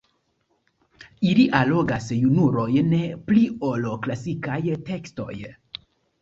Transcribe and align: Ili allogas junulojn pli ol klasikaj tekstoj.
Ili 1.31 1.43
allogas 1.59 2.07
junulojn 2.21 2.95
pli 3.27 3.45
ol 3.69 3.87
klasikaj 4.07 4.59
tekstoj. 4.91 5.39